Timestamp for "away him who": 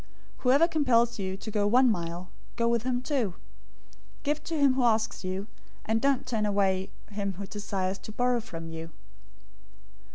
6.47-7.45